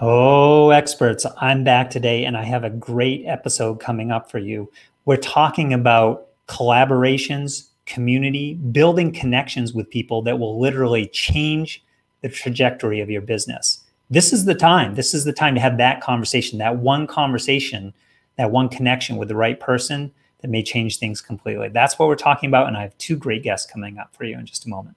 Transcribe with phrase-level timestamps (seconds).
[0.00, 4.68] Oh, experts, I'm back today and I have a great episode coming up for you.
[5.04, 11.84] We're talking about collaborations, community, building connections with people that will literally change
[12.22, 13.84] the trajectory of your business.
[14.10, 14.96] This is the time.
[14.96, 17.94] This is the time to have that conversation, that one conversation,
[18.36, 21.68] that one connection with the right person that may change things completely.
[21.68, 22.66] That's what we're talking about.
[22.66, 24.96] And I have two great guests coming up for you in just a moment.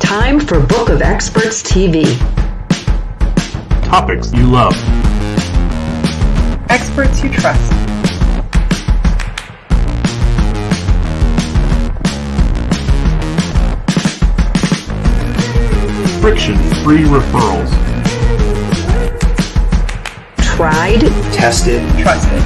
[0.00, 2.04] Time for Book of Experts TV
[3.92, 4.72] topics you love,
[6.70, 7.60] experts you trust.
[16.22, 17.70] Friction free referrals.
[20.38, 21.00] Tried,
[21.34, 22.42] tested, trusted.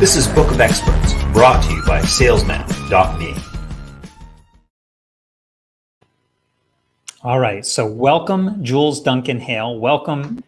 [0.00, 3.55] This is Book of Experts, brought to you by Salesman.me.
[7.26, 7.66] All right.
[7.66, 9.80] So, welcome, Jules Duncan Hale.
[9.80, 10.44] Welcome,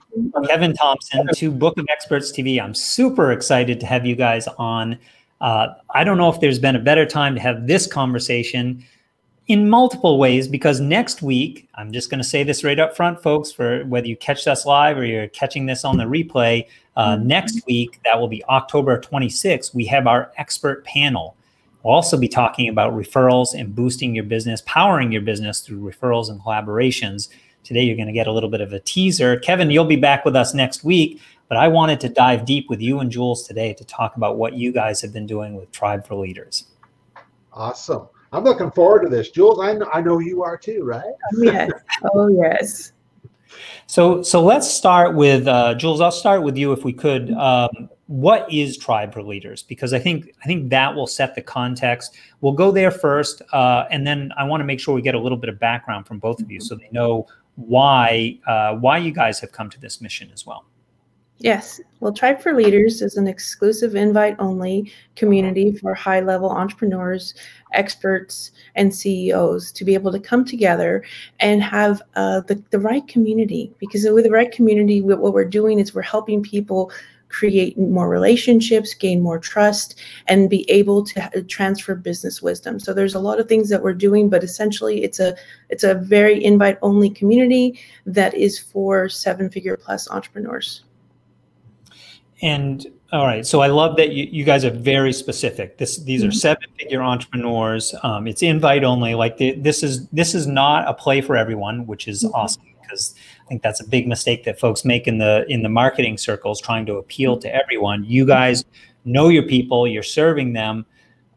[0.46, 2.62] Kevin Thompson, to Book of Experts TV.
[2.62, 4.96] I'm super excited to have you guys on.
[5.40, 8.84] Uh, I don't know if there's been a better time to have this conversation
[9.48, 13.20] in multiple ways because next week, I'm just going to say this right up front,
[13.20, 17.16] folks, for whether you catch us live or you're catching this on the replay, uh,
[17.16, 21.34] next week, that will be October 26th, we have our expert panel.
[21.82, 26.28] We'll also be talking about referrals and boosting your business, powering your business through referrals
[26.28, 27.28] and collaborations.
[27.62, 29.38] Today, you're going to get a little bit of a teaser.
[29.38, 32.80] Kevin, you'll be back with us next week, but I wanted to dive deep with
[32.80, 36.06] you and Jules today to talk about what you guys have been doing with Tribe
[36.06, 36.64] for Leaders.
[37.52, 38.08] Awesome.
[38.32, 39.30] I'm looking forward to this.
[39.30, 41.04] Jules, I know, I know you are too, right?
[41.38, 41.70] yes.
[42.12, 42.92] Oh, yes.
[43.86, 46.00] So, so let's start with uh, Jules.
[46.00, 47.32] I'll start with you if we could.
[47.32, 49.62] Um, what is tribe for leaders?
[49.62, 52.16] Because i think i think that will set the context.
[52.40, 55.20] We'll go there first uh, and then i want to make sure we get a
[55.20, 59.12] little bit of background from both of you so they know why uh, why you
[59.12, 60.64] guys have come to this mission as well.
[61.40, 61.80] Yes.
[62.00, 67.34] Well tribe for leaders is an exclusive invite only community for high level entrepreneurs
[67.74, 71.04] experts and ceos to be able to come together
[71.38, 73.72] and have uh, the, the right community.
[73.78, 76.90] Because with the right community what we're doing is we're helping people
[77.28, 82.78] create more relationships, gain more trust, and be able to transfer business wisdom.
[82.78, 85.36] So there's a lot of things that we're doing, but essentially it's a
[85.68, 90.84] it's a very invite only community that is for seven figure plus entrepreneurs.
[92.40, 95.78] And all right, so I love that you, you guys are very specific.
[95.78, 96.28] This these mm-hmm.
[96.28, 97.94] are seven figure entrepreneurs.
[98.02, 99.14] Um, it's invite only.
[99.14, 102.34] Like the, this is this is not a play for everyone, which is mm-hmm.
[102.34, 105.68] awesome because I think that's a big mistake that folks make in the in the
[105.68, 108.04] marketing circles, trying to appeal to everyone.
[108.04, 108.64] You guys
[109.04, 110.86] know your people, you're serving them.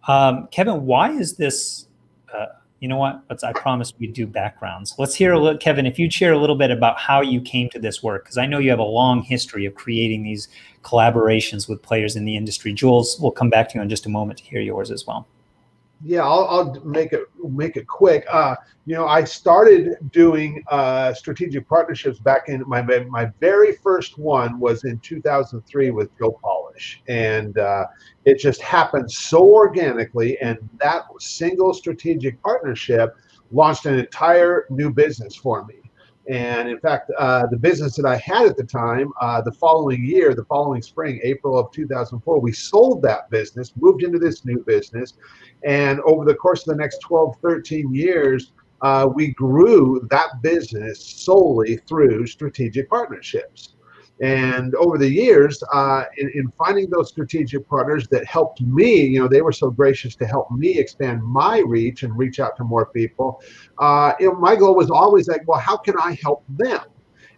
[0.08, 1.88] Um, Kevin, why is this?
[2.34, 2.48] Uh,
[2.80, 3.22] you know what?
[3.30, 4.96] Let's, I promise we do backgrounds.
[4.98, 5.86] Let's hear a little, Kevin.
[5.86, 8.48] If you'd share a little bit about how you came to this work, because I
[8.48, 10.48] know you have a long history of creating these
[10.82, 12.74] collaborations with players in the industry.
[12.74, 15.28] Jules, we'll come back to you in just a moment to hear yours as well
[16.04, 18.26] yeah, I'll, I'll, make it make it quick.
[18.30, 24.18] Uh, you know, I started doing uh, strategic partnerships back in my my very first
[24.18, 27.86] one was in 2003 with Joe Polish, and uh,
[28.26, 30.40] it just happened so organically.
[30.40, 33.16] And that single strategic partnership
[33.52, 35.82] launched an entire new business for me.
[36.32, 40.06] And in fact, uh, the business that I had at the time, uh, the following
[40.06, 44.64] year, the following spring, April of 2004, we sold that business, moved into this new
[44.64, 45.16] business.
[45.66, 51.04] And over the course of the next 12, 13 years, uh, we grew that business
[51.06, 53.74] solely through strategic partnerships.
[54.22, 59.20] And over the years, uh, in, in, finding those strategic partners that helped me, you
[59.20, 62.64] know, they were so gracious to help me expand my reach and reach out to
[62.64, 63.42] more people.
[63.80, 66.82] Uh, my goal was always like, well, how can I help them?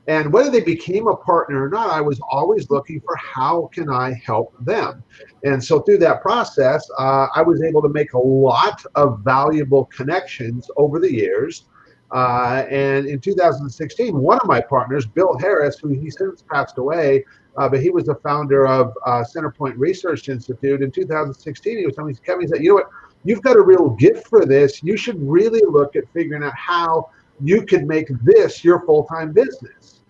[0.08, 3.90] And whether they became a partner or not, I was always looking for how can
[3.90, 5.02] I help them.
[5.46, 9.86] And so through that process, uh, I was able to make a lot of valuable
[9.86, 11.66] connections over the years.
[12.14, 17.26] Uh, and in 2016, one of my partners, Bill Harris, who he since passed away,
[17.58, 20.84] uh, but he was the founder of uh, Centerpointe Research Institute.
[20.84, 22.90] In 2016, he was telling me, Kevin, he said, you know what,
[23.24, 24.84] you've got a real gift for this.
[24.84, 27.10] You should really look at figuring out how
[27.42, 30.02] you could make this your full-time business.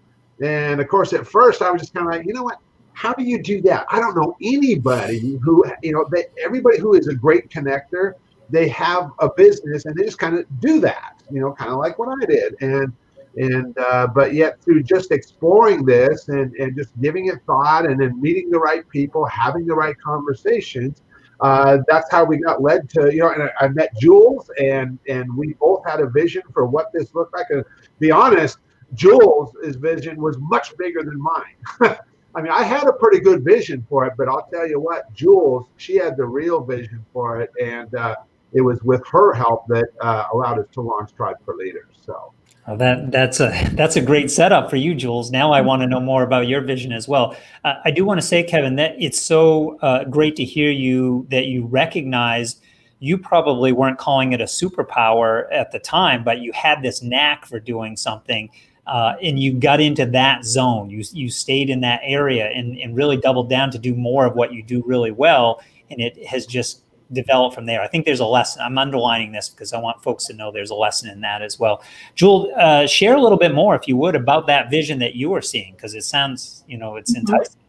[0.41, 2.59] And of course, at first, I was just kind of like, you know what?
[2.91, 3.85] How do you do that?
[3.89, 8.13] I don't know anybody who, you know, they, everybody who is a great connector
[8.49, 11.77] they have a business and they just kind of do that, you know, kind of
[11.77, 12.55] like what I did.
[12.61, 12.93] And
[13.35, 17.99] and uh, but yet through just exploring this and, and just giving it thought and
[17.99, 21.01] then meeting the right people, having the right conversations,
[21.39, 23.31] uh, that's how we got led to you know.
[23.31, 27.13] And I, I, met Jules, and and we both had a vision for what this
[27.15, 27.47] looked like.
[27.49, 27.65] And
[27.99, 28.59] be honest,
[28.93, 31.97] Jules' vision was much bigger than mine.
[32.35, 35.11] I mean, I had a pretty good vision for it, but I'll tell you what,
[35.13, 38.15] Jules, she had the real vision for it, and uh,
[38.53, 41.87] it was with her help that uh, allowed us to launch Tribe for Leaders.
[42.05, 42.33] So.
[42.67, 45.31] Well, that that's a that's a great setup for you, Jules.
[45.31, 47.35] Now I want to know more about your vision as well.
[47.63, 51.27] Uh, I do want to say, Kevin, that it's so uh, great to hear you
[51.29, 52.61] that you recognize
[52.99, 57.45] you probably weren't calling it a superpower at the time, but you had this knack
[57.45, 58.49] for doing something,
[58.87, 60.89] uh, and you got into that zone.
[60.89, 64.35] You you stayed in that area and and really doubled down to do more of
[64.35, 67.81] what you do really well, and it has just develop from there.
[67.81, 68.61] I think there's a lesson.
[68.61, 71.59] I'm underlining this because I want folks to know there's a lesson in that as
[71.59, 71.83] well.
[72.15, 75.33] Jules, uh, share a little bit more, if you would, about that vision that you
[75.33, 77.31] are seeing because it sounds, you know, it's mm-hmm.
[77.33, 77.59] enticing.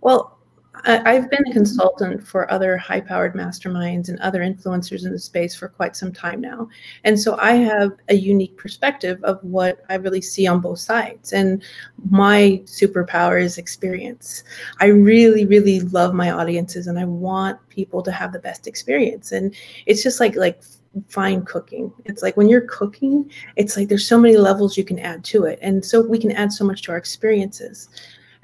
[0.00, 0.39] Well,
[0.84, 5.54] I've been a consultant for other high powered masterminds and other influencers in the space
[5.54, 6.68] for quite some time now.
[7.04, 11.32] And so I have a unique perspective of what I really see on both sides.
[11.32, 11.62] And
[12.10, 14.44] my superpower is experience.
[14.80, 19.32] I really, really love my audiences and I want people to have the best experience.
[19.32, 19.54] And
[19.86, 20.62] it's just like, like,
[21.08, 21.92] fine cooking.
[22.04, 25.44] It's like when you're cooking, it's like there's so many levels you can add to
[25.44, 25.58] it.
[25.62, 27.88] And so we can add so much to our experiences.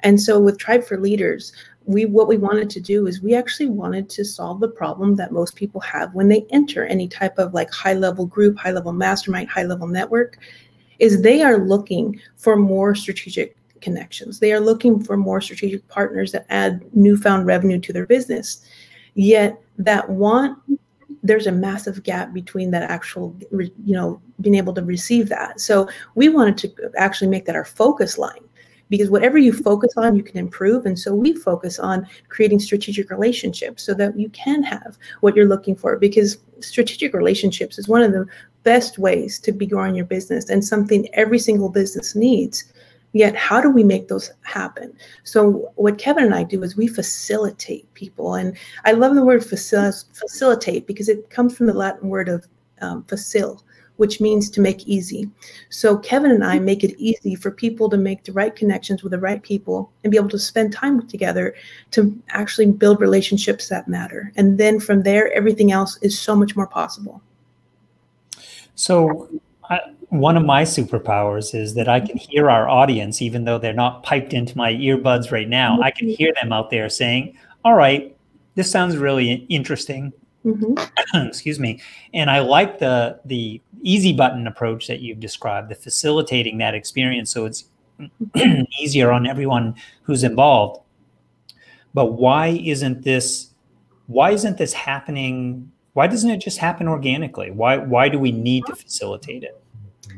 [0.01, 1.53] And so with Tribe for Leaders,
[1.87, 5.31] we what we wanted to do is we actually wanted to solve the problem that
[5.31, 8.91] most people have when they enter any type of like high level group high level
[8.91, 10.37] mastermind high level network
[10.99, 14.39] is they are looking for more strategic connections.
[14.39, 18.65] They are looking for more strategic partners that add newfound revenue to their business.
[19.15, 20.57] Yet that want
[21.23, 25.59] there's a massive gap between that actual you know being able to receive that.
[25.61, 28.46] So we wanted to actually make that our focus line
[28.89, 30.85] because whatever you focus on, you can improve.
[30.85, 35.47] And so we focus on creating strategic relationships so that you can have what you're
[35.47, 38.25] looking for because strategic relationships is one of the
[38.63, 42.65] best ways to be growing your business and something every single business needs.
[43.13, 44.93] Yet, how do we make those happen?
[45.23, 48.35] So, what Kevin and I do is we facilitate people.
[48.35, 52.45] And I love the word facil- facilitate because it comes from the Latin word of
[52.81, 53.61] um, facil,
[53.97, 55.29] which means to make easy.
[55.69, 59.11] So Kevin and I make it easy for people to make the right connections with
[59.11, 61.55] the right people and be able to spend time together
[61.91, 64.31] to actually build relationships that matter.
[64.35, 67.21] And then from there, everything else is so much more possible.
[68.75, 69.29] So,
[69.69, 69.79] I,
[70.09, 74.03] one of my superpowers is that I can hear our audience, even though they're not
[74.03, 75.81] piped into my earbuds right now.
[75.81, 78.15] I can hear them out there saying, All right,
[78.55, 80.13] this sounds really interesting.
[80.45, 81.27] Mm-hmm.
[81.27, 81.81] Excuse me.
[82.13, 87.31] And I like the the easy button approach that you've described, the facilitating that experience
[87.31, 87.65] so it's
[88.79, 90.81] easier on everyone who's involved.
[91.93, 93.51] But why isn't this
[94.07, 95.71] why isn't this happening?
[95.93, 97.51] Why doesn't it just happen organically?
[97.51, 99.61] Why why do we need to facilitate it?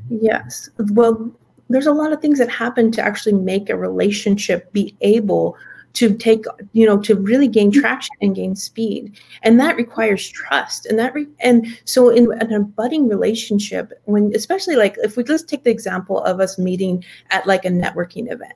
[0.10, 0.70] Yes.
[0.78, 1.32] Well,
[1.70, 5.56] there's a lot of things that happen to actually make a relationship be able
[5.94, 7.82] to take you know to really gain mm-hmm.
[7.82, 12.64] traction and gain speed and that requires trust and that re- and so in an
[12.64, 17.46] budding relationship when especially like if we just take the example of us meeting at
[17.48, 18.54] like a networking event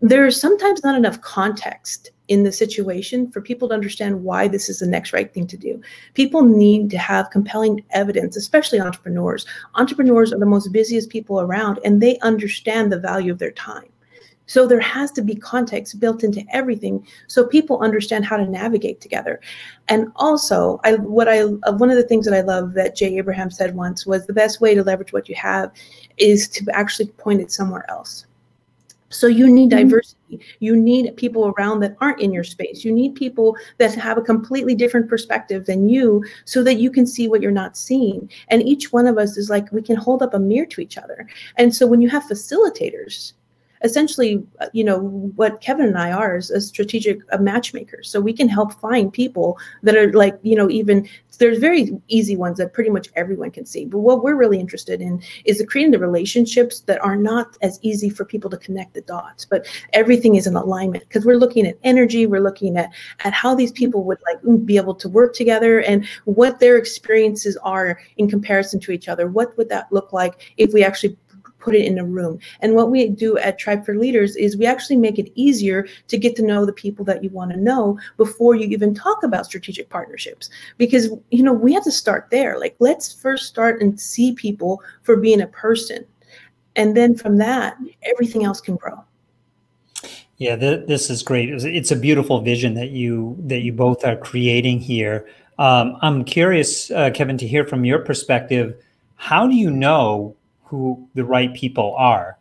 [0.00, 4.80] there's sometimes not enough context in the situation for people to understand why this is
[4.80, 5.80] the next right thing to do.
[6.14, 9.46] People need to have compelling evidence, especially entrepreneurs.
[9.76, 13.88] Entrepreneurs are the most busiest people around and they understand the value of their time.
[14.46, 19.00] So there has to be context built into everything so people understand how to navigate
[19.00, 19.40] together.
[19.88, 23.16] And also, I what I uh, one of the things that I love that Jay
[23.18, 25.72] Abraham said once was the best way to leverage what you have
[26.16, 28.26] is to actually point it somewhere else.
[29.08, 29.88] So you need mm-hmm.
[29.88, 30.40] diversity.
[30.58, 32.84] You need people around that aren't in your space.
[32.84, 37.06] You need people that have a completely different perspective than you so that you can
[37.06, 38.28] see what you're not seeing.
[38.48, 40.98] And each one of us is like we can hold up a mirror to each
[40.98, 41.28] other.
[41.56, 43.32] And so when you have facilitators,
[43.82, 44.98] essentially, uh, you know,
[45.36, 48.02] what Kevin and I are is a strategic a matchmaker.
[48.02, 52.36] So we can help find people that are like, you know, even there's very easy
[52.36, 53.84] ones that pretty much everyone can see.
[53.84, 57.78] But what we're really interested in is the creating the relationships that are not as
[57.82, 61.66] easy for people to connect the dots, but everything is in alignment because we're looking
[61.66, 62.90] at energy, we're looking at
[63.24, 67.56] at how these people would like be able to work together and what their experiences
[67.58, 69.28] are in comparison to each other.
[69.28, 71.16] What would that look like if we actually
[71.66, 72.38] put it in a room.
[72.60, 76.16] And what we do at Tribe for Leaders is we actually make it easier to
[76.16, 79.46] get to know the people that you want to know before you even talk about
[79.46, 80.48] strategic partnerships.
[80.78, 82.56] Because, you know, we have to start there.
[82.60, 86.06] Like, let's first start and see people for being a person.
[86.76, 89.02] And then from that, everything else can grow.
[90.36, 91.48] Yeah, th- this is great.
[91.50, 95.26] It's a beautiful vision that you that you both are creating here.
[95.58, 98.76] Um, I'm curious, uh, Kevin, to hear from your perspective.
[99.16, 102.38] How do you know who the right people are?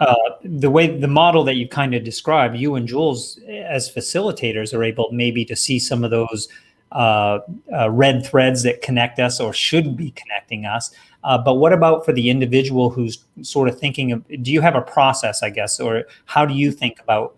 [0.00, 0.14] Uh,
[0.44, 4.84] the way the model that you kind of described, you and Jules as facilitators are
[4.84, 6.48] able maybe to see some of those
[6.92, 7.38] uh,
[7.74, 10.90] uh, red threads that connect us or should be connecting us.
[11.24, 14.22] Uh, but what about for the individual who's sort of thinking of?
[14.42, 17.36] Do you have a process, I guess, or how do you think about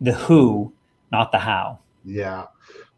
[0.00, 0.72] the who,
[1.10, 1.80] not the how?
[2.04, 2.46] Yeah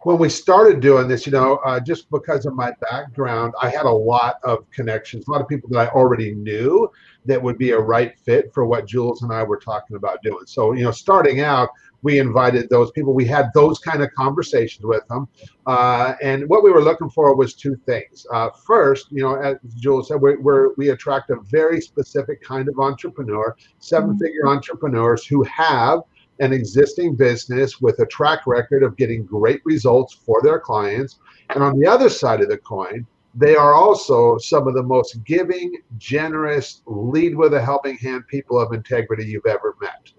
[0.05, 3.87] when we started doing this, you know, uh, just because of my background, I had
[3.87, 6.91] a lot of connections, a lot of people that I already knew
[7.25, 10.45] that would be a right fit for what Jules and I were talking about doing.
[10.47, 11.71] So, you know, starting out,
[12.03, 13.15] we invited those people.
[13.15, 15.27] We had those kind of conversations with them.
[15.67, 18.27] Uh, and what we were looking for was two things.
[18.31, 20.37] Uh, first, you know, as Jules said, we
[20.77, 26.01] we attract a very specific kind of entrepreneur, seven figure entrepreneurs who have
[26.41, 31.19] an existing business with a track record of getting great results for their clients.
[31.51, 35.25] And on the other side of the coin, they are also some of the most
[35.25, 40.11] giving, generous, lead with a helping hand people of integrity you've ever met.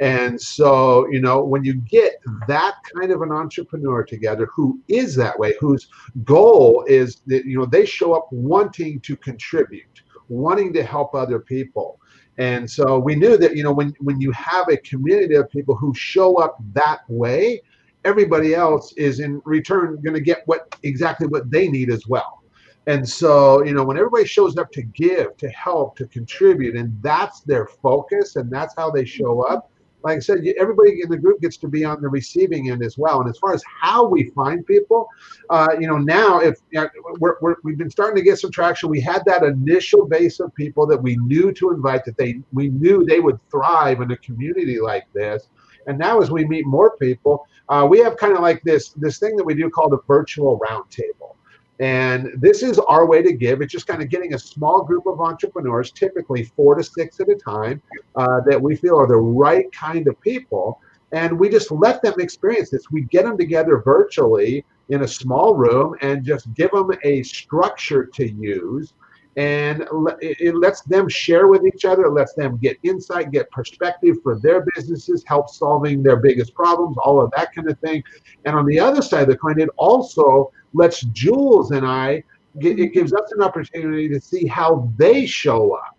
[0.00, 2.14] And so, you know, when you get
[2.48, 5.88] that kind of an entrepreneur together who is that way, whose
[6.24, 11.38] goal is that, you know, they show up wanting to contribute, wanting to help other
[11.38, 11.99] people,
[12.38, 15.74] and so we knew that, you know, when, when you have a community of people
[15.74, 17.60] who show up that way,
[18.04, 22.42] everybody else is in return going to get what exactly what they need as well.
[22.86, 26.96] And so, you know, when everybody shows up to give, to help, to contribute, and
[27.02, 29.70] that's their focus and that's how they show up,
[30.02, 32.96] like I said, everybody in the group gets to be on the receiving end as
[32.96, 33.20] well.
[33.20, 35.08] And as far as how we find people,
[35.50, 36.88] uh, you know, now if you know,
[37.18, 40.54] we're, we're, we've been starting to get some traction, we had that initial base of
[40.54, 44.16] people that we knew to invite that they we knew they would thrive in a
[44.18, 45.48] community like this.
[45.86, 49.18] And now as we meet more people, uh, we have kind of like this this
[49.18, 51.36] thing that we do called a virtual roundtable.
[51.80, 53.62] And this is our way to give.
[53.62, 57.30] It's just kind of getting a small group of entrepreneurs, typically four to six at
[57.30, 57.80] a time,
[58.16, 60.78] uh, that we feel are the right kind of people.
[61.12, 62.90] And we just let them experience this.
[62.90, 68.04] We get them together virtually in a small room and just give them a structure
[68.04, 68.92] to use.
[69.36, 69.86] And
[70.20, 74.38] it lets them share with each other, it lets them get insight, get perspective for
[74.40, 78.02] their businesses, help solving their biggest problems, all of that kind of thing.
[78.44, 82.24] And on the other side of the coin, it also lets Jules and I,
[82.58, 85.89] it gives us an opportunity to see how they show up.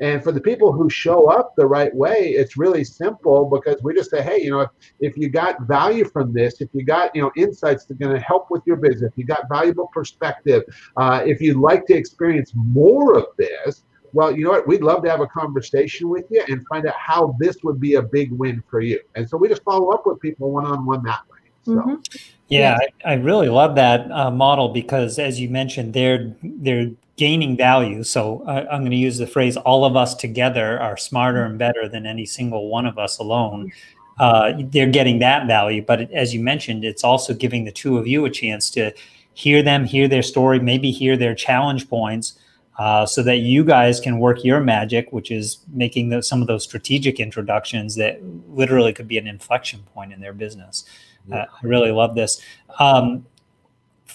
[0.00, 3.94] And for the people who show up the right way, it's really simple because we
[3.94, 4.70] just say, hey, you know, if,
[5.00, 8.14] if you got value from this, if you got, you know, insights that are going
[8.14, 10.62] to help with your business, if you got valuable perspective,
[10.96, 14.66] uh, if you'd like to experience more of this, well, you know what?
[14.66, 17.94] We'd love to have a conversation with you and find out how this would be
[17.94, 19.00] a big win for you.
[19.16, 21.38] And so we just follow up with people one on one that way.
[21.64, 21.72] So.
[21.72, 21.94] Mm-hmm.
[22.48, 27.56] Yeah, I, I, really love that uh, model because, as you mentioned, they're they're gaining
[27.56, 28.02] value.
[28.02, 31.58] So I, I'm going to use the phrase "all of us together are smarter and
[31.58, 33.72] better than any single one of us alone."
[34.18, 38.06] Uh, they're getting that value, but as you mentioned, it's also giving the two of
[38.06, 38.92] you a chance to
[39.32, 42.38] hear them, hear their story, maybe hear their challenge points,
[42.78, 46.46] uh, so that you guys can work your magic, which is making the, some of
[46.46, 50.84] those strategic introductions that literally could be an inflection point in their business.
[51.32, 52.40] Uh, I really love this.
[52.78, 53.26] Um,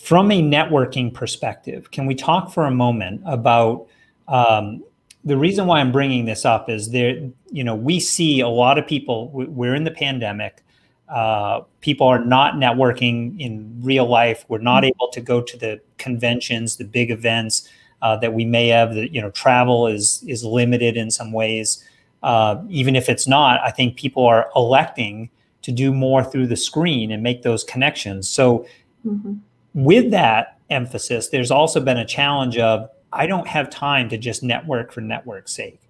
[0.02, 3.88] from a networking perspective, can we talk for a moment about
[4.28, 4.84] um,
[5.26, 7.20] the reason why I'm bringing this up is there,
[7.52, 10.64] you know, we see a lot of people, we're in the pandemic.
[11.10, 14.46] Uh, people are not networking in real life.
[14.48, 17.68] We're not able to go to the conventions, the big events
[18.02, 18.94] uh, that we may have.
[18.94, 21.84] The, you know, travel is is limited in some ways.
[22.22, 25.30] Uh, even if it's not, I think people are electing
[25.64, 28.30] to do more through the screen and make those connections.
[28.30, 28.66] So,
[29.06, 29.36] mm-hmm.
[29.74, 34.44] With that emphasis, there's also been a challenge of I don't have time to just
[34.44, 35.82] network for network's sake.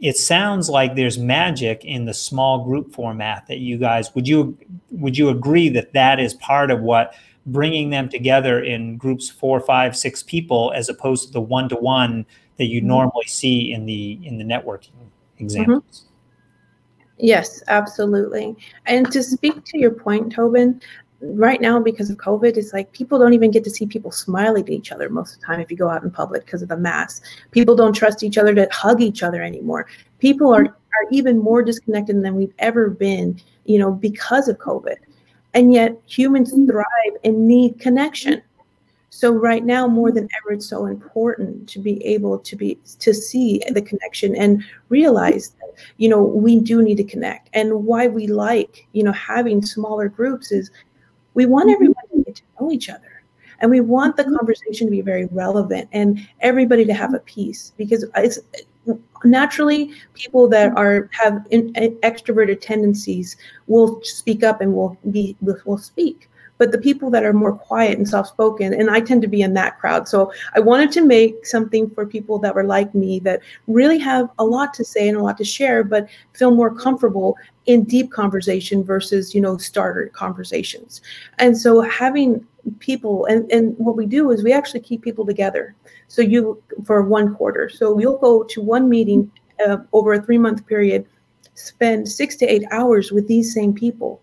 [0.00, 4.56] It sounds like there's magic in the small group format that you guys would you
[4.90, 7.14] would you agree that that is part of what
[7.46, 11.76] bringing them together in groups four, five, six people as opposed to the one to
[11.76, 12.26] one
[12.58, 12.88] that you mm-hmm.
[12.88, 14.90] normally see in the in the networking
[15.38, 15.82] examples.
[15.84, 16.06] Mm-hmm.
[17.18, 18.54] Yes, absolutely.
[18.84, 20.82] And to speak to your point, Tobin,
[21.20, 24.64] right now because of COVID, it's like people don't even get to see people smiling
[24.64, 26.68] at each other most of the time if you go out in public because of
[26.68, 27.22] the mask.
[27.50, 29.86] People don't trust each other to hug each other anymore.
[30.18, 34.96] People are are even more disconnected than we've ever been, you know, because of COVID.
[35.52, 36.70] And yet humans mm-hmm.
[36.70, 38.40] thrive and need connection.
[39.10, 43.12] So right now, more than ever, it's so important to be able to be to
[43.12, 47.48] see the connection and realize that you know, we do need to connect.
[47.52, 50.70] And why we like, you know, having smaller groups is
[51.36, 51.74] we want mm-hmm.
[51.74, 53.22] everybody to get to know each other.
[53.60, 54.36] And we want the mm-hmm.
[54.36, 58.40] conversation to be very relevant and everybody to have a piece because it's
[59.24, 60.78] naturally people that mm-hmm.
[60.78, 63.36] are have in, extroverted tendencies
[63.68, 66.28] will speak up and will be will speak
[66.58, 69.42] but the people that are more quiet and soft spoken and i tend to be
[69.42, 70.08] in that crowd.
[70.08, 74.30] So i wanted to make something for people that were like me that really have
[74.38, 77.36] a lot to say and a lot to share but feel more comfortable
[77.66, 81.02] in deep conversation versus you know starter conversations.
[81.38, 82.46] And so having
[82.78, 85.74] people and and what we do is we actually keep people together.
[86.08, 87.68] So you for one quarter.
[87.68, 89.30] So you'll go to one meeting
[89.66, 91.06] uh, over a three month period
[91.54, 94.20] spend six to eight hours with these same people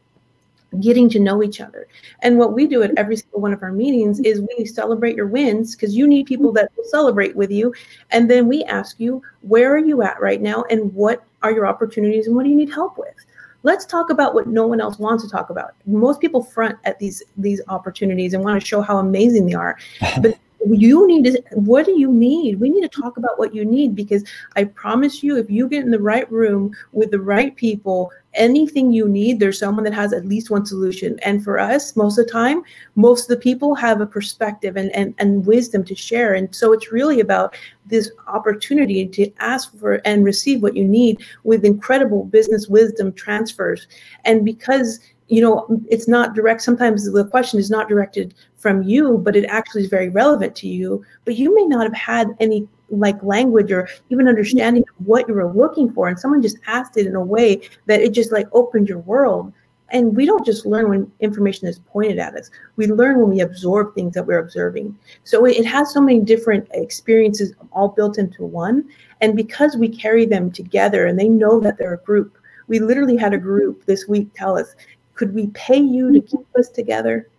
[0.80, 1.88] getting to know each other.
[2.22, 5.28] And what we do at every single one of our meetings is we celebrate your
[5.28, 7.74] wins because you need people that will celebrate with you.
[8.12, 10.64] And then we ask you, where are you at right now?
[10.70, 13.16] And what are your opportunities and what do you need help with?
[13.64, 15.74] Let's talk about what no one else wants to talk about.
[15.86, 19.78] Most people front at these these opportunities and want to show how amazing they are.
[20.22, 23.66] But you need to what do you need we need to talk about what you
[23.66, 24.24] need because
[24.56, 28.92] i promise you if you get in the right room with the right people anything
[28.92, 31.20] you need there's someone that has at least one solution.
[31.24, 32.64] And for us most of the time
[32.96, 36.34] most of the people have a perspective and, and, and wisdom to share.
[36.34, 41.24] And so it's really about this opportunity to ask for and receive what you need
[41.44, 43.88] with incredible business wisdom transfers.
[44.26, 49.18] And because you know it's not direct sometimes the question is not directed from you
[49.20, 52.68] but it actually is very relevant to you but you may not have had any
[52.98, 57.08] like language or even understanding what you were looking for and someone just asked it
[57.08, 59.52] in a way that it just like opened your world.
[59.90, 62.50] And we don't just learn when information is pointed at us.
[62.78, 64.98] We learn when we absorb things that we're observing.
[65.24, 68.90] So it has so many different experiences all built into one.
[69.22, 73.18] And because we carry them together and they know that they're a group we literally
[73.18, 74.76] had a group this week tell us
[75.16, 76.38] could we pay you to mm-hmm.
[76.38, 77.30] keep us together?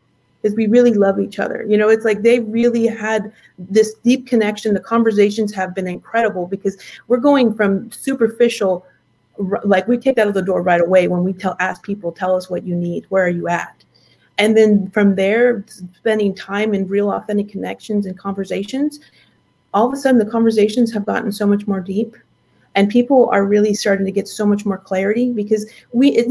[0.44, 1.64] Because we really love each other.
[1.66, 4.74] You know, it's like they really had this deep connection.
[4.74, 6.76] The conversations have been incredible because
[7.08, 8.84] we're going from superficial,
[9.64, 12.36] like we take that out the door right away when we tell ask people, tell
[12.36, 13.84] us what you need, where are you at?
[14.36, 15.64] And then from there,
[15.96, 19.00] spending time in real authentic connections and conversations,
[19.72, 22.16] all of a sudden the conversations have gotten so much more deep
[22.74, 26.28] and people are really starting to get so much more clarity because we it,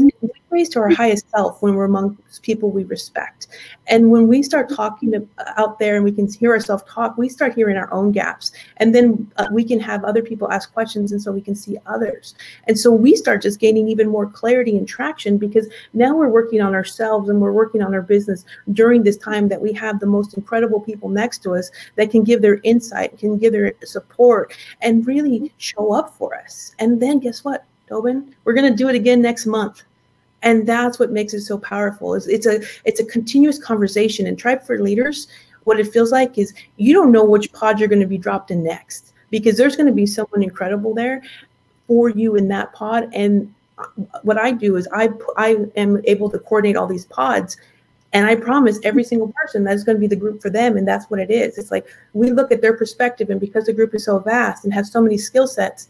[0.54, 3.48] raise to our highest self when we're amongst people we respect.
[3.88, 4.76] And when we start mm-hmm.
[4.76, 7.92] talking to, uh, out there and we can hear ourselves talk, we start hearing our
[7.92, 8.52] own gaps.
[8.78, 11.76] And then uh, we can have other people ask questions and so we can see
[11.86, 12.34] others.
[12.68, 16.60] And so we start just gaining even more clarity and traction because now we're working
[16.60, 20.06] on ourselves and we're working on our business during this time that we have the
[20.06, 24.54] most incredible people next to us that can give their insight, can give their support,
[24.82, 25.46] and really mm-hmm.
[25.58, 26.74] show up for us.
[26.78, 27.64] And then guess what?
[27.88, 29.82] Tobin, we're going to do it again next month
[30.44, 34.26] and that's what makes it so powerful is it's a it's a continuous conversation.
[34.26, 35.26] And tribe for leaders
[35.64, 38.50] what it feels like is you don't know which pod you're going to be dropped
[38.50, 41.22] in next because there's going to be someone incredible there
[41.88, 43.08] for you in that pod.
[43.12, 43.86] And uh,
[44.22, 47.56] what i do is i i am able to coordinate all these pods
[48.12, 50.76] and i promise every single person that's going to be the group for them.
[50.76, 51.58] And that's what it is.
[51.58, 54.72] It's like we look at their perspective and because the group is so vast and
[54.74, 55.88] has so many skill sets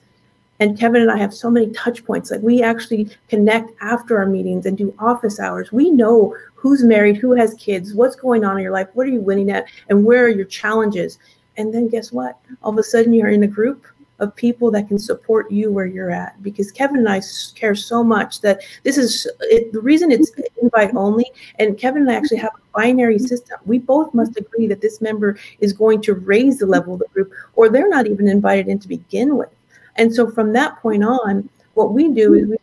[0.60, 2.30] and Kevin and I have so many touch points.
[2.30, 5.72] Like we actually connect after our meetings and do office hours.
[5.72, 9.10] We know who's married, who has kids, what's going on in your life, what are
[9.10, 11.18] you winning at, and where are your challenges.
[11.56, 12.38] And then guess what?
[12.62, 13.84] All of a sudden you're in a group
[14.20, 16.40] of people that can support you where you're at.
[16.42, 17.20] Because Kevin and I
[17.54, 20.30] care so much that this is it, the reason it's
[20.62, 21.26] invite only.
[21.58, 23.58] And Kevin and I actually have a binary system.
[23.66, 27.08] We both must agree that this member is going to raise the level of the
[27.08, 29.50] group, or they're not even invited in to begin with.
[29.96, 32.56] And so from that point on, what we do is we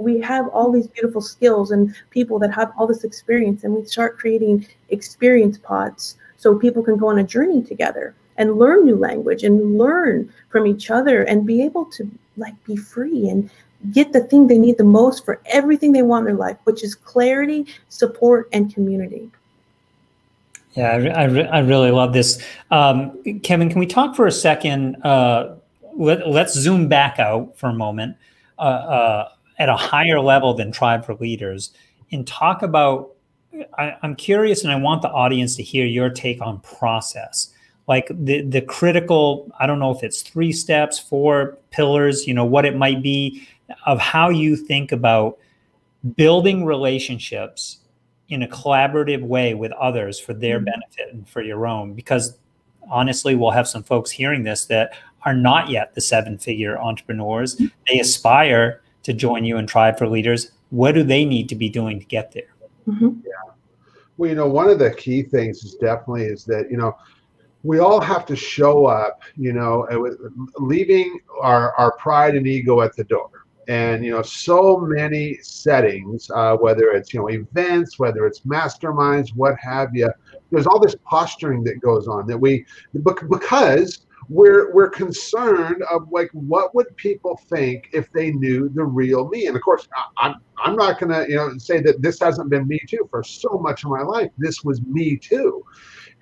[0.00, 3.84] we have all these beautiful skills and people that have all this experience and we
[3.84, 8.96] start creating experience pods so people can go on a journey together and learn new
[8.96, 13.50] language and learn from each other and be able to like be free and
[13.92, 16.82] get the thing they need the most for everything they want in their life which
[16.82, 19.30] is clarity support and community.
[20.72, 22.42] Yeah i, I, I really love this.
[22.70, 25.56] Um, kevin can we talk for a second uh,
[25.96, 28.16] let, us zoom back out for a moment
[28.58, 29.28] uh, uh,
[29.58, 31.72] at a higher level than tribe for leaders
[32.12, 33.10] and talk about
[33.78, 37.50] I, i'm curious and i want the audience to hear your take on process
[37.86, 42.44] like the the critical i don't know if it's three steps four pillars you know
[42.44, 43.46] what it might be
[43.86, 45.38] of how you think about
[46.16, 47.78] building relationships
[48.28, 50.66] in a collaborative way with others for their mm-hmm.
[50.66, 52.38] benefit and for your own because
[52.90, 54.92] honestly we'll have some folks hearing this that
[55.24, 57.56] are not yet the seven figure entrepreneurs.
[57.88, 60.52] They aspire to join you in Tribe for Leaders.
[60.70, 62.54] What do they need to be doing to get there?
[62.88, 63.22] Mhm.
[64.16, 66.96] Well, you know, one of the key things is definitely is that you know
[67.62, 69.22] we all have to show up.
[69.36, 69.86] You know,
[70.58, 73.30] leaving our our pride and ego at the door.
[73.66, 79.34] And you know, so many settings, uh, whether it's you know events, whether it's masterminds,
[79.34, 80.10] what have you.
[80.50, 86.10] There's all this posturing that goes on that we bec- because we're we're concerned of
[86.10, 89.46] like what would people think if they knew the real me?
[89.46, 92.66] And of course I, i'm i'm not gonna you know say that this hasn't been
[92.66, 93.06] me too.
[93.10, 95.64] For so much of my life this was me too.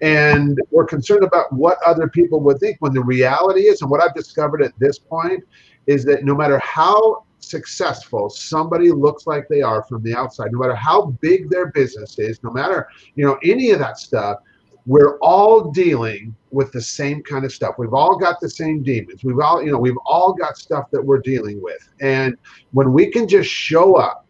[0.01, 4.03] And we're concerned about what other people would think when the reality is and what
[4.03, 5.45] i've discovered at this point
[5.87, 10.59] is that no matter how successful somebody looks like they are from the outside no
[10.61, 12.87] matter how big their business is no matter
[13.17, 14.39] you know any of that stuff
[14.87, 17.77] we're all dealing with the same kind of stuff.
[17.79, 19.23] We've all got the same demons.
[19.25, 21.89] We've all, you know, we've all got stuff that we're dealing with.
[22.01, 22.37] And
[22.73, 24.27] when we can just show up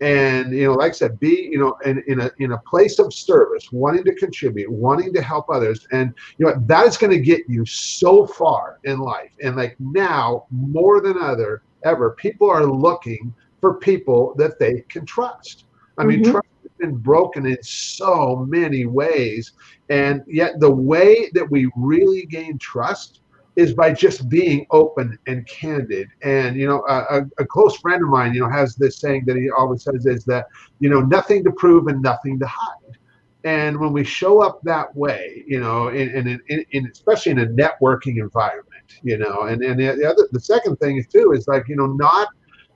[0.00, 2.98] and, you know, like I said, be, you know, in, in a in a place
[2.98, 7.12] of service, wanting to contribute, wanting to help others, and you know, that is going
[7.12, 9.32] to get you so far in life.
[9.42, 15.06] And like now, more than other ever, people are looking for people that they can
[15.06, 15.64] trust.
[15.98, 16.30] I mean, Mhm.
[16.30, 19.52] trust has been broken in so many ways
[19.88, 23.20] and yet, the way that we really gain trust
[23.54, 26.08] is by just being open and candid.
[26.22, 29.36] And you know, a, a, close friend of mine, you know, has this saying that
[29.36, 30.46] he always says is that
[30.80, 32.98] you know, nothing to prove and nothing to hide.
[33.44, 37.38] And when we show up that way, you know, in, in, in, in especially in
[37.38, 41.46] a networking environment, you know, and and the other, the second thing is too is
[41.48, 42.28] like you know, not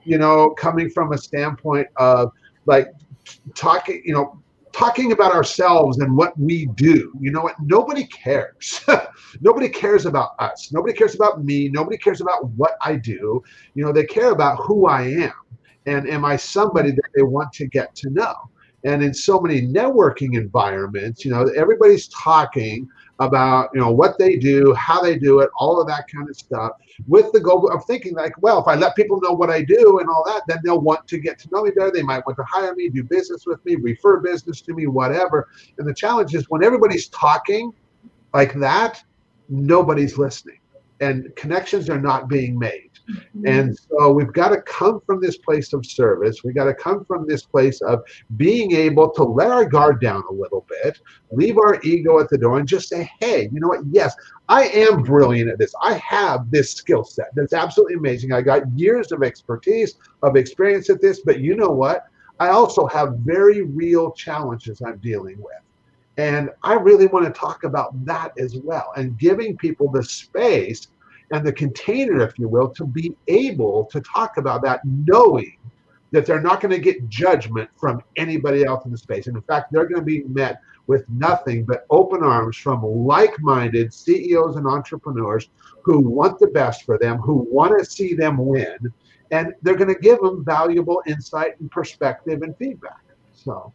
[0.03, 2.31] you know, coming from a standpoint of
[2.65, 2.93] like
[3.55, 4.40] talking, you know,
[4.71, 7.13] talking about ourselves and what we do.
[7.19, 7.55] You know what?
[7.61, 8.81] Nobody cares.
[9.41, 10.71] nobody cares about us.
[10.71, 11.69] Nobody cares about me.
[11.69, 13.43] Nobody cares about what I do.
[13.73, 15.33] You know, they care about who I am.
[15.85, 18.33] And am I somebody that they want to get to know?
[18.83, 22.87] And in so many networking environments, you know, everybody's talking
[23.21, 26.35] about, you know, what they do, how they do it, all of that kind of
[26.35, 26.71] stuff,
[27.07, 29.99] with the goal of thinking like, well, if I let people know what I do
[29.99, 31.91] and all that, then they'll want to get to know me better.
[31.91, 35.49] They might want to hire me, do business with me, refer business to me, whatever.
[35.77, 37.71] And the challenge is when everybody's talking
[38.33, 39.03] like that,
[39.49, 40.60] nobody's listening
[41.01, 42.91] and connections are not being made.
[43.09, 43.47] Mm-hmm.
[43.47, 46.43] And so we've got to come from this place of service.
[46.43, 48.01] We've got to come from this place of
[48.37, 50.99] being able to let our guard down a little bit,
[51.31, 53.81] leave our ego at the door, and just say, hey, you know what?
[53.91, 54.15] Yes,
[54.47, 55.73] I am brilliant at this.
[55.81, 58.31] I have this skill set that's absolutely amazing.
[58.31, 62.05] I got years of expertise, of experience at this, but you know what?
[62.39, 65.55] I also have very real challenges I'm dealing with.
[66.17, 70.87] And I really want to talk about that as well and giving people the space
[71.31, 75.57] and the container, if you will, to be able to talk about that, knowing
[76.11, 79.27] that they're not going to get judgment from anybody else in the space.
[79.27, 83.39] And in fact, they're going to be met with nothing but open arms from like
[83.39, 85.49] minded CEOs and entrepreneurs
[85.83, 88.91] who want the best for them, who want to see them win.
[89.31, 92.99] And they're going to give them valuable insight and perspective and feedback.
[93.33, 93.71] So,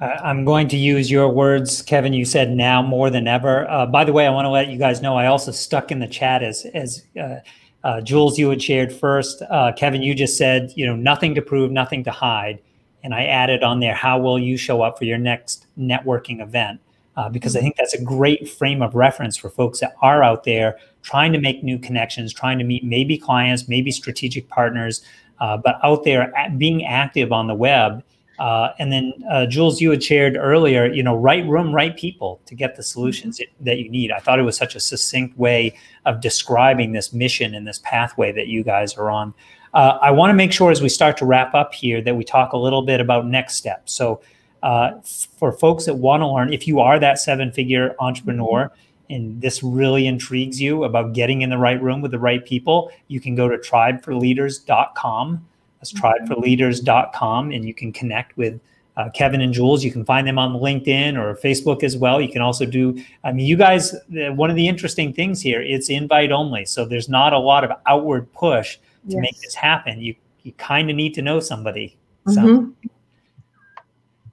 [0.00, 2.12] Uh, I'm going to use your words, Kevin.
[2.12, 3.70] You said now more than ever.
[3.70, 5.98] Uh, by the way, I want to let you guys know I also stuck in
[5.98, 7.36] the chat as as uh,
[7.84, 9.42] uh, Jules you had shared first.
[9.50, 12.60] Uh, Kevin, you just said you know nothing to prove, nothing to hide,
[13.04, 16.80] and I added on there how will you show up for your next networking event
[17.16, 20.44] uh, because I think that's a great frame of reference for folks that are out
[20.44, 25.02] there trying to make new connections, trying to meet maybe clients, maybe strategic partners,
[25.40, 28.02] uh, but out there at, being active on the web.
[28.40, 32.40] Uh, and then, uh, Jules, you had shared earlier, you know, right room, right people
[32.46, 34.10] to get the solutions that, that you need.
[34.10, 35.76] I thought it was such a succinct way
[36.06, 39.34] of describing this mission and this pathway that you guys are on.
[39.74, 42.24] Uh, I want to make sure as we start to wrap up here that we
[42.24, 43.92] talk a little bit about next steps.
[43.92, 44.22] So,
[44.62, 48.72] uh, for folks that want to learn, if you are that seven figure entrepreneur
[49.10, 52.90] and this really intrigues you about getting in the right room with the right people,
[53.08, 55.46] you can go to tribeforleaders.com.
[55.80, 58.60] That's tribeforleaders.com, and you can connect with
[58.96, 59.82] uh, Kevin and Jules.
[59.82, 62.20] You can find them on LinkedIn or Facebook as well.
[62.20, 65.88] You can also do, I mean, you guys, one of the interesting things here, it's
[65.88, 66.66] invite only.
[66.66, 68.76] So there's not a lot of outward push
[69.08, 70.00] to make this happen.
[70.02, 71.96] You, you kind of need to know somebody.
[72.26, 72.72] So, Mhm.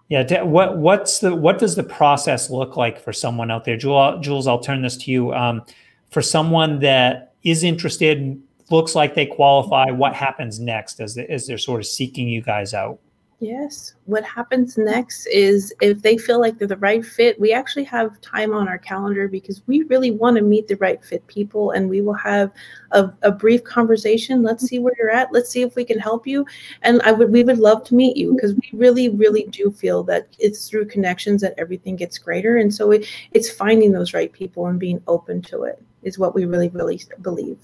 [0.10, 0.42] yeah.
[0.42, 3.78] What, what's the, what does the process look like for someone out there?
[3.78, 5.34] Jules, Jules I'll turn this to you.
[5.34, 5.64] Um,
[6.10, 11.48] for someone that is interested, looks like they qualify, what happens next as, they, as
[11.48, 13.00] they're sort of seeking you guys out?
[13.40, 13.94] Yes.
[14.06, 18.20] What happens next is if they feel like they're the right fit, we actually have
[18.22, 21.88] time on our calendar because we really want to meet the right fit people and
[21.88, 22.52] we will have
[22.94, 24.42] a, a brief conversation.
[24.42, 25.32] Let's see where you're at.
[25.32, 26.48] Let's see if we can help you.
[26.82, 30.02] And I would we would love to meet you because we really, really do feel
[30.06, 32.58] that it's through connections that everything gets greater.
[32.58, 36.34] And so it, it's finding those right people and being open to it is what
[36.34, 37.60] we really, really believe.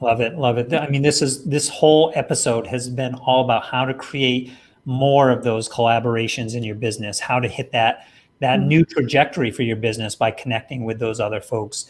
[0.00, 0.74] Love it, love it.
[0.74, 4.52] I mean, this is this whole episode has been all about how to create
[4.84, 8.06] more of those collaborations in your business, how to hit that
[8.40, 8.68] that mm-hmm.
[8.68, 11.86] new trajectory for your business by connecting with those other folks,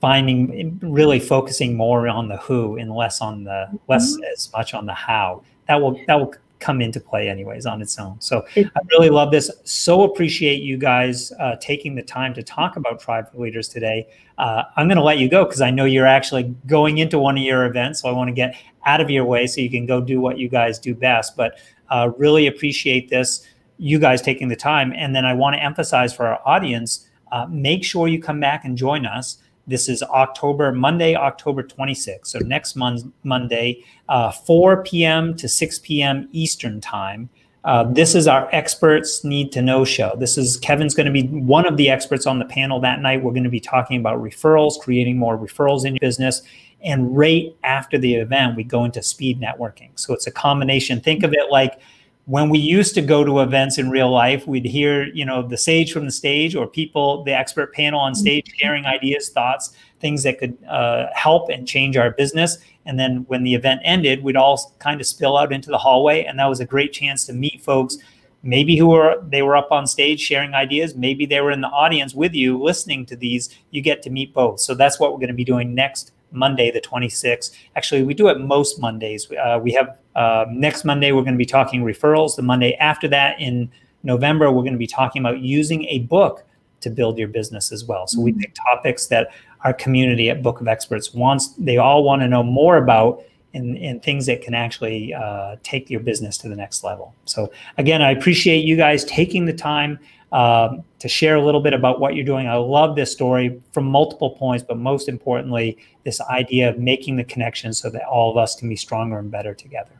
[0.00, 4.84] finding really focusing more on the who and less on the less as much on
[4.84, 5.42] the how.
[5.66, 8.20] That will that will come into play anyways on its own.
[8.20, 9.50] So I really love this.
[9.64, 14.08] So appreciate you guys uh, taking the time to talk about Tribe Leaders today.
[14.38, 17.36] Uh, I'm going to let you go because I know you're actually going into one
[17.36, 18.02] of your events.
[18.02, 20.38] So I want to get out of your way so you can go do what
[20.38, 21.36] you guys do best.
[21.36, 21.58] But
[21.90, 23.46] uh, really appreciate this,
[23.78, 24.92] you guys taking the time.
[24.96, 28.64] And then I want to emphasize for our audience, uh, make sure you come back
[28.64, 32.26] and join us this is October, Monday, October 26th.
[32.26, 35.34] So next month, Monday, uh, 4 p.m.
[35.36, 36.28] to 6 p.m.
[36.32, 37.28] Eastern time.
[37.64, 40.14] Uh, this is our experts need to know show.
[40.16, 43.24] This is Kevin's going to be one of the experts on the panel that night.
[43.24, 46.42] We're going to be talking about referrals, creating more referrals in your business.
[46.84, 49.90] And right after the event, we go into speed networking.
[49.96, 51.00] So it's a combination.
[51.00, 51.80] Think of it like
[52.26, 55.56] when we used to go to events in real life, we'd hear, you know, the
[55.56, 58.58] sage from the stage or people, the expert panel on stage mm-hmm.
[58.58, 62.58] sharing ideas, thoughts, things that could uh, help and change our business.
[62.84, 66.24] And then when the event ended, we'd all kind of spill out into the hallway.
[66.24, 67.96] And that was a great chance to meet folks,
[68.42, 70.96] maybe who were, they were up on stage sharing ideas.
[70.96, 73.56] Maybe they were in the audience with you listening to these.
[73.70, 74.58] You get to meet both.
[74.58, 77.52] So that's what we're going to be doing next Monday, the 26th.
[77.76, 79.30] Actually, we do it most Mondays.
[79.32, 82.36] Uh, we have uh, next Monday, we're going to be talking referrals.
[82.36, 83.70] The Monday after that, in
[84.02, 86.44] November, we're going to be talking about using a book
[86.80, 88.06] to build your business as well.
[88.06, 88.40] So we mm-hmm.
[88.40, 89.30] pick topics that
[89.64, 93.22] our community at Book of Experts wants, they all want to know more about
[93.54, 97.14] and, and things that can actually uh, take your business to the next level.
[97.24, 99.98] So again, I appreciate you guys taking the time
[100.32, 102.46] um, to share a little bit about what you're doing.
[102.48, 107.24] I love this story from multiple points, but most importantly, this idea of making the
[107.24, 109.92] connection so that all of us can be stronger and better together.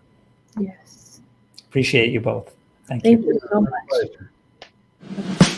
[0.59, 1.21] Yes.
[1.69, 2.55] Appreciate you both.
[2.87, 3.35] Thank, Thank you.
[3.35, 3.67] you so
[5.41, 5.53] much.